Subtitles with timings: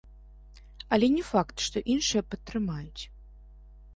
[0.95, 3.03] Але не факт, што іншыя падтрымаюць.